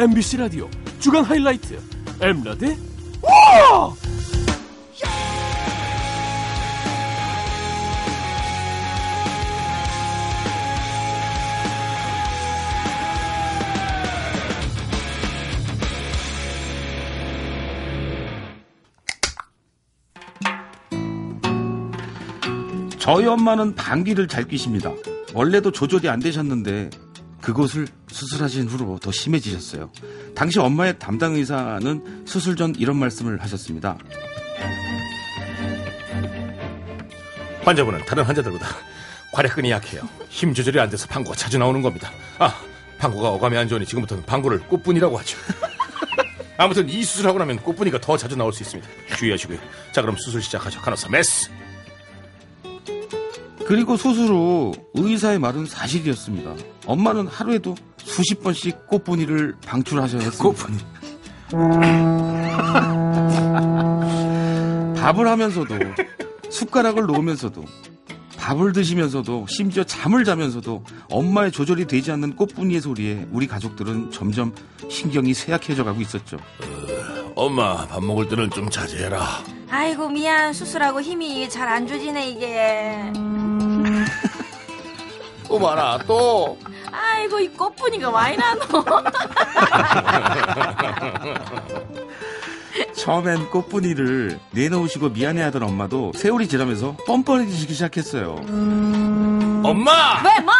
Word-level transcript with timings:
MBC 0.00 0.38
라디오 0.38 0.66
주간 0.98 1.22
하이라이트 1.22 1.78
엠라디 2.22 2.74
와! 3.20 3.94
저희 22.98 23.26
엄마는 23.26 23.74
방귀를 23.74 24.28
잘 24.28 24.44
뀌십니다. 24.44 24.92
원래도 25.34 25.70
조절이 25.70 26.08
안 26.08 26.20
되셨는데 26.20 26.88
그것을 27.52 27.86
수술하신 28.08 28.68
후로 28.68 28.98
더 28.98 29.10
심해지셨어요. 29.12 29.90
당시 30.34 30.58
엄마의 30.58 30.98
담당 30.98 31.34
의사는 31.34 32.24
수술 32.26 32.56
전 32.56 32.74
이런 32.76 32.96
말씀을 32.96 33.40
하셨습니다. 33.42 33.96
환자분은 37.62 38.04
다른 38.06 38.24
환자들보다 38.24 38.66
괄약근이 39.32 39.70
약해요. 39.70 40.08
힘 40.28 40.54
조절이 40.54 40.80
안 40.80 40.90
돼서 40.90 41.06
방구가 41.06 41.36
자주 41.36 41.58
나오는 41.58 41.82
겁니다. 41.82 42.10
아, 42.38 42.54
방구가 42.98 43.28
어감이 43.30 43.56
안 43.56 43.68
좋으니 43.68 43.86
지금부터는 43.86 44.24
방구를 44.24 44.60
꽃분이라고 44.60 45.18
하죠. 45.18 45.38
아무튼 46.56 46.88
이 46.88 47.02
수술하고 47.02 47.38
나면 47.38 47.58
꽃분이가 47.58 48.00
더 48.00 48.16
자주 48.16 48.36
나올 48.36 48.52
수 48.52 48.62
있습니다. 48.62 48.90
주의하시고요. 49.16 49.58
자, 49.92 50.02
그럼 50.02 50.16
수술 50.16 50.42
시작하죠. 50.42 50.80
간호사 50.80 51.08
메스. 51.08 51.50
그리고 53.70 53.96
수술 53.96 54.30
후 54.30 54.72
의사의 54.94 55.38
말은 55.38 55.64
사실이었습니다. 55.64 56.54
엄마는 56.86 57.28
하루에도 57.28 57.76
수십 57.98 58.42
번씩 58.42 58.88
꽃분이를 58.88 59.54
방출하셔야 59.64 60.22
했습니다. 60.22 60.42
꽃분이. 60.42 60.78
밥을 65.00 65.28
하면서도 65.28 65.76
숟가락을 66.50 67.06
놓으면서도 67.06 67.64
밥을 68.36 68.72
드시면서도 68.72 69.46
심지어 69.48 69.84
잠을 69.84 70.24
자면서도 70.24 70.82
엄마의 71.08 71.52
조절이 71.52 71.86
되지 71.86 72.10
않는 72.10 72.34
꽃분이의 72.34 72.80
소리에 72.80 73.28
우리 73.30 73.46
가족들은 73.46 74.10
점점 74.10 74.52
신경이 74.88 75.32
쇠약해져 75.32 75.84
가고 75.84 76.00
있었죠. 76.00 76.38
엄마, 77.36 77.86
밥 77.86 78.02
먹을 78.02 78.28
때는 78.28 78.50
좀 78.50 78.68
자제해라. 78.68 79.44
아이고 79.70 80.08
미안 80.08 80.52
수술하고 80.52 81.00
힘이 81.00 81.48
잘안 81.48 81.86
좋지네 81.86 82.30
이게 82.30 83.12
또 85.50 85.58
봐라, 85.58 85.98
또. 86.06 86.56
아이고 86.92 87.40
이 87.40 87.48
꽃분이가 87.48 88.08
와이 88.08 88.36
나노 88.36 88.60
처음엔 92.94 93.50
꽃분이를 93.50 94.38
내놓으시고 94.52 95.08
미안해하던 95.08 95.64
엄마도 95.64 96.12
세월이 96.14 96.46
지나면서 96.46 96.96
뻔뻔해지기 97.04 97.74
시작했어요. 97.74 98.36
엄마! 99.64 100.22
왜 100.22 100.38
뭐? 100.40 100.54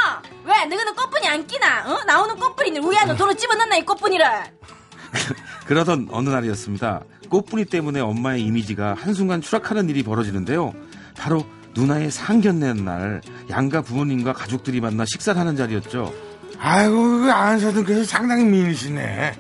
왜 0.45 0.65
너희는 0.65 0.97
꽃분이 0.97 1.29
안 1.29 1.47
끼나? 1.47 1.85
어? 1.87 2.03
나오는 2.05 2.35
꽃분이를 2.37 2.85
우리 2.85 2.99
안으로 2.99 3.17
도로 3.17 3.33
집어넣나 3.35 3.77
이 3.77 3.87
꽃분이를 3.87 4.27
그러던 5.67 6.09
어느 6.11 6.29
날이었습니다. 6.31 7.03
꽃분이 7.29 7.67
때문에 7.67 8.01
엄마의 8.01 8.43
이미지가 8.43 8.97
한순간 8.99 9.41
추락하는 9.41 9.89
일이 9.89 10.03
벌어지는데요. 10.03 10.73
바로 11.17 11.45
누나의 11.75 12.11
상견례 12.11 12.75
날 12.75 13.21
양가 13.49 13.83
부모님과 13.83 14.33
가족들이 14.33 14.81
만나 14.81 15.05
식사를 15.05 15.39
하는 15.41 15.57
자리였죠. 15.57 16.13
아이고 16.59 16.95
그 16.95 17.31
안사돈께서 17.31 18.05
상당히 18.05 18.45
미인이시네. 18.45 19.33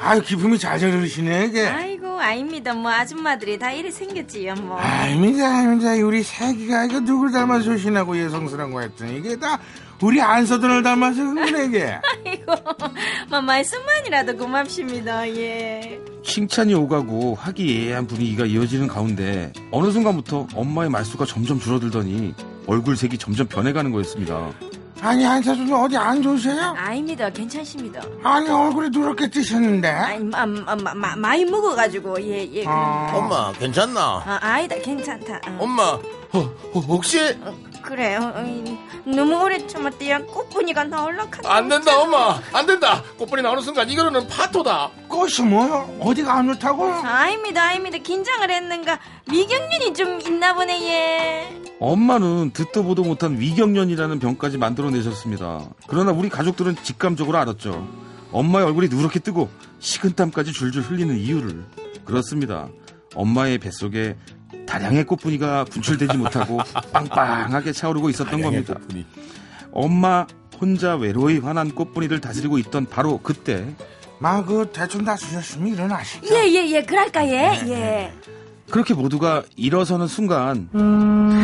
아유 0.00 0.20
기품이 0.22 0.58
잘 0.58 0.78
자르시네 0.78 1.46
이게. 1.46 1.66
아이고 1.66 1.93
아닙니다. 2.24 2.74
뭐 2.74 2.90
아줌마들이 2.90 3.58
다 3.58 3.70
이래 3.72 3.90
생겼지요 3.90 4.54
뭐. 4.54 4.78
아닙니다 4.78 5.46
아닙니다. 5.58 5.92
우리 6.04 6.22
새끼가 6.22 6.84
이거 6.84 7.00
누굴 7.00 7.30
닮아서 7.30 7.64
조신하고 7.64 8.18
예성스러운 8.18 8.72
거 8.72 8.80
했더니 8.80 9.18
이게 9.18 9.38
다 9.38 9.58
우리 10.02 10.20
안서돈을 10.20 10.82
닮아서 10.82 11.22
이게. 11.64 11.98
아이고 12.26 12.54
뭐 13.30 13.40
말씀만이라도 13.40 14.36
고맙습니다. 14.36 15.28
예. 15.28 16.00
칭찬이 16.22 16.74
오가고 16.74 17.34
화기애애한 17.36 18.06
분위기가 18.06 18.44
이어지는 18.44 18.88
가운데 18.88 19.52
어느 19.70 19.90
순간부터 19.90 20.48
엄마의 20.54 20.90
말수가 20.90 21.26
점점 21.26 21.58
줄어들더니 21.58 22.34
얼굴색이 22.66 23.18
점점 23.18 23.46
변해가는 23.46 23.92
거였습니다. 23.92 24.52
아니 25.04 25.26
안사돈 25.26 25.70
어디 25.72 25.96
안 25.98 26.22
좋으세요? 26.22 26.74
아닙니다 26.78 27.28
괜찮습니다 27.28 28.00
아니 28.22 28.48
얼굴이 28.48 28.88
누렇게 28.90 29.28
뜨셨는데. 29.28 29.88
아니 29.88 30.24
마, 30.24 30.46
마, 30.46 30.74
마, 30.74 30.94
마, 30.94 31.14
많이 31.16 31.44
먹어가지고 31.44 32.22
예예 32.22 32.64
아. 32.66 33.10
엄마, 33.14 33.52
괜찮나? 33.52 34.22
아, 34.24 34.38
아니다 34.40 34.76
괜찮다 34.76 35.34
어. 35.46 35.58
엄마, 35.60 35.82
어, 35.82 36.00
어, 36.38 36.78
혹시? 36.80 37.18
그래 37.82 38.16
어, 38.16 38.32
어, 38.34 38.78
너무 39.04 39.42
오래 39.42 39.66
참았대야 39.66 40.20
꽃분이가 40.24 40.84
나올라 40.84 41.26
카다 41.28 41.52
안 41.54 41.68
된다, 41.68 42.00
엄마. 42.00 42.40
안 42.54 42.64
된다. 42.66 43.02
꽃분이 43.18 43.42
나오는 43.42 43.62
순간 43.62 43.90
이거는 43.90 44.26
파토다. 44.26 44.90
꽃이 45.08 45.46
뭐요? 45.46 45.98
어디가 46.00 46.32
안 46.32 46.46
좋다고? 46.48 46.82
아닙니다 46.90 47.62
아닙니다 47.64 47.98
긴장을 47.98 48.50
했는가 48.50 48.98
미경련이 49.30 49.92
좀 49.92 50.18
있나 50.22 50.54
보네 50.54 50.82
예 50.88 51.63
엄마는 51.84 52.52
듣도 52.54 52.82
보도 52.82 53.04
못한 53.04 53.38
위경련이라는 53.38 54.18
병까지 54.18 54.56
만들어내셨습니다. 54.56 55.68
그러나 55.86 56.12
우리 56.12 56.30
가족들은 56.30 56.76
직감적으로 56.82 57.36
알았죠. 57.36 57.86
엄마의 58.32 58.64
얼굴이 58.64 58.88
누렇게 58.88 59.18
뜨고 59.18 59.50
식은땀까지 59.80 60.52
줄줄 60.52 60.82
흘리는 60.82 61.14
이유를. 61.18 61.62
그렇습니다. 62.06 62.68
엄마의 63.14 63.58
뱃속에 63.58 64.16
다량의 64.66 65.04
꽃분이가 65.04 65.64
분출되지 65.64 66.16
못하고 66.16 66.58
빵빵하게 66.90 67.72
차오르고 67.72 68.08
있었던 68.08 68.40
겁니다. 68.40 68.74
꽃분이. 68.74 69.04
엄마 69.70 70.26
혼자 70.58 70.96
외로이 70.96 71.36
화난 71.38 71.74
꽃분이를 71.74 72.22
다스리고 72.22 72.56
있던 72.60 72.86
바로 72.86 73.20
그때 73.22 73.74
마그 74.20 74.70
대충 74.72 75.04
다 75.04 75.16
쓰셨으면 75.16 75.74
일어나시죠. 75.74 76.34
예예예 76.34 76.84
그럴까 76.84 77.28
예 77.28 77.60
예. 77.68 78.12
그렇게 78.70 78.94
모두가 78.94 79.42
일어서는 79.56 80.06
순간 80.06 80.68
너무. 80.72 81.43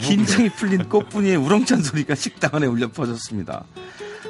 긴장이 0.00 0.48
풀린 0.50 0.88
꽃분이의 0.88 1.36
우렁찬 1.36 1.82
소리가 1.82 2.14
식당 2.14 2.50
안에 2.54 2.66
울려 2.66 2.88
퍼졌습니다. 2.88 3.64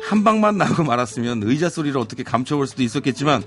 한 0.09 0.25
방만 0.25 0.59
나고 0.59 0.85
말았으면 0.85 1.43
의자 1.45 1.69
소리를 1.69 1.99
어떻게 1.99 2.23
감춰볼 2.23 2.67
수도 2.67 2.83
있었겠지만 2.83 3.43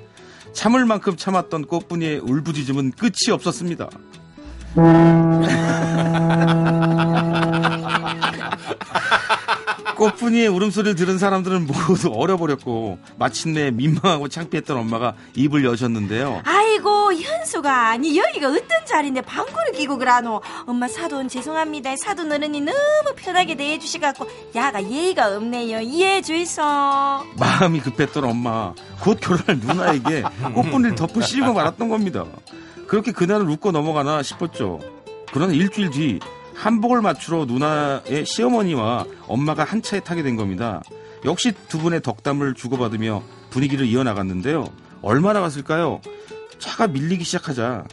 참을 0.54 0.86
만큼 0.86 1.16
참았던 1.16 1.66
꽃분이의 1.66 2.20
울부짖음은 2.20 2.92
끝이 2.92 3.32
없었습니다. 3.32 3.90
꽃분이의 9.98 10.48
울음소리를 10.48 10.96
들은 10.96 11.18
사람들은 11.18 11.68
모두 11.68 12.10
얼어버렸고 12.14 13.00
마침내 13.18 13.72
민망하고 13.72 14.28
창피했던 14.28 14.78
엄마가 14.78 15.16
입을 15.36 15.66
여셨는데요. 15.66 16.42
아이 16.46 16.67
고 17.08 17.14
현수가 17.14 17.88
아니 17.88 18.18
여기가 18.18 18.50
어떤 18.50 18.86
자리인데 18.86 19.22
방구를 19.22 19.72
끼고 19.72 19.98
그러노 19.98 20.42
엄마 20.66 20.90
사돈 20.90 21.30
죄송합니다 21.30 21.96
사돈 21.96 22.30
어른이 22.30 22.60
너무 22.60 22.78
편하게 23.16 23.56
대해 23.56 23.80
주시갖고 23.80 24.28
야가 24.54 24.92
예의가 24.92 25.38
없네요 25.38 25.80
이해해 25.80 26.22
주이소 26.22 26.62
마음이 27.38 27.80
급했던 27.80 28.26
엄마 28.26 28.74
곧 29.00 29.22
결혼할 29.22 29.58
누나에게 29.58 30.24
꽃분을 30.54 30.96
덮어 30.96 31.22
씌우고 31.22 31.54
말았던 31.54 31.88
겁니다. 31.88 32.26
그렇게 32.88 33.14
그날을 33.14 33.50
웃고 33.50 33.72
넘어가나 33.72 34.22
싶었죠. 34.22 34.80
그러나 35.32 35.54
일주일 35.54 35.92
뒤 35.92 36.20
한복을 36.56 37.02
맞추러 37.02 37.46
누나의 37.46 38.26
시어머니와 38.26 39.06
엄마가 39.28 39.64
한 39.64 39.82
차에 39.82 40.02
타게 40.02 40.24
된 40.24 40.36
겁니다. 40.36 40.82
역시 41.24 41.54
두 41.70 41.78
분의 41.78 42.02
덕담을 42.02 42.54
주고받으며 42.54 43.24
분위기를 43.50 43.86
이어나갔는데요. 43.86 44.68
얼마나 45.02 45.40
갔을까요? 45.40 46.02
차가 46.60 46.88
밀리기 46.88 47.24
시작하자 47.24 47.86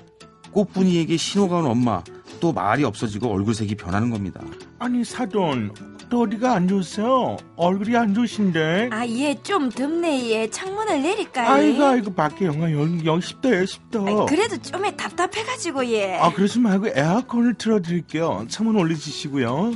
꽃분이에게 0.52 1.16
신호가 1.16 1.58
온 1.58 1.66
엄마 1.66 2.02
또 2.40 2.52
말이 2.52 2.84
없어지고 2.84 3.32
얼굴색이 3.32 3.74
변하는 3.76 4.10
겁니다. 4.10 4.40
아니 4.78 5.04
사돈 5.04 5.72
또 6.10 6.22
어디가 6.22 6.52
안 6.54 6.68
좋으세요? 6.68 7.36
얼굴이 7.56 7.96
안 7.96 8.14
좋으신데. 8.14 8.90
아예좀 8.92 9.70
덥네 9.70 10.30
예 10.30 10.50
창문을 10.50 11.02
내릴까요 11.02 11.50
아이고 11.50 11.82
아이고 11.84 12.14
밖에 12.14 12.44
영하 12.46 12.70
영, 12.72 13.04
영 13.04 13.18
10도예요 13.18 13.64
10도. 13.64 14.06
아이, 14.06 14.26
그래도 14.28 14.60
좀에 14.60 14.94
답답해가지고 14.96 15.86
예아 15.86 16.32
그러지 16.32 16.60
말고 16.60 16.88
에어컨을 16.94 17.54
틀어드릴게요. 17.54 18.46
창문 18.48 18.76
올려주시고요. 18.76 19.72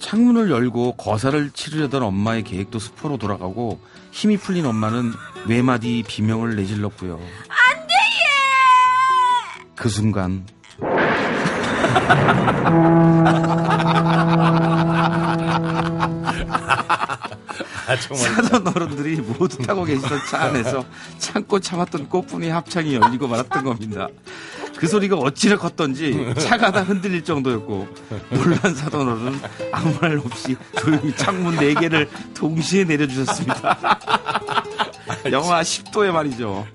창문을 0.00 0.50
열고 0.50 0.96
거사를 0.96 1.50
치르려던 1.50 2.02
엄마의 2.02 2.42
계획도 2.42 2.78
수포로 2.78 3.16
돌아가고 3.16 3.80
힘이 4.10 4.36
풀린 4.36 4.66
엄마는 4.66 5.12
외마디 5.46 6.04
비명을 6.06 6.56
내질렀고요. 6.56 7.18
예 7.20 7.63
그 9.84 9.90
순간 9.90 10.46
아. 10.80 10.94
사돈 18.16 18.66
어른들이 18.66 19.16
모두 19.16 19.58
타고 19.58 19.84
계시던 19.84 20.20
차 20.30 20.44
안에서 20.44 20.86
참고 21.18 21.60
참았던 21.60 22.08
꽃분이 22.08 22.48
합창이 22.48 22.94
열리고 22.94 23.28
말았던 23.28 23.62
겁니다. 23.62 24.08
그 24.78 24.86
소리가 24.86 25.16
어찌나 25.16 25.58
컸던지 25.58 26.32
차가 26.38 26.72
다 26.72 26.82
흔들릴 26.82 27.22
정도였고 27.22 27.86
놀란 28.30 28.74
사돈 28.74 29.06
어른은 29.06 29.38
아무 29.70 29.94
말 30.00 30.16
없이 30.16 30.56
조용히 30.80 31.14
창문 31.14 31.56
4개를 31.56 32.08
동시에 32.32 32.84
내려주셨습니다. 32.84 33.78
영하 35.30 35.60
10도에 35.60 36.10
말이죠. 36.10 36.66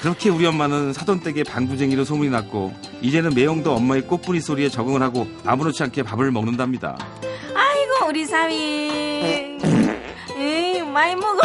그렇게 0.00 0.28
우리 0.30 0.46
엄마는 0.46 0.92
사돈댁의 0.92 1.44
방구쟁이로 1.44 2.04
소문이 2.04 2.30
났고 2.30 2.72
이제는 3.00 3.34
매형도 3.34 3.74
엄마의 3.74 4.02
꽃분이 4.02 4.40
소리에 4.40 4.68
적응을 4.68 5.02
하고 5.02 5.26
아무렇지 5.44 5.82
않게 5.82 6.02
밥을 6.02 6.30
먹는답니다. 6.30 6.96
아이고 7.54 8.08
우리 8.08 8.24
사위. 8.26 9.56
에이 10.38 10.82
많이 10.82 11.14
먹어. 11.16 11.40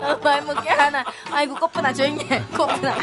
어, 0.00 0.16
많이 0.22 0.46
먹게 0.46 0.68
하나. 0.70 1.04
아이고 1.30 1.54
꽃분아 1.56 1.92
조용히 1.94 2.24
해. 2.26 2.42
꽃분아 2.56 2.94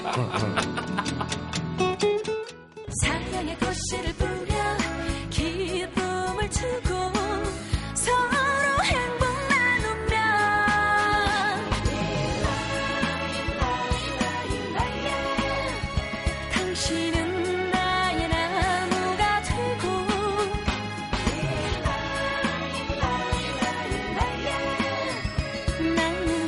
사랑의 3.01 3.57
꽃씨를 3.57 4.13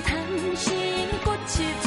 당신 0.03 1.09
꽃이 1.23 1.86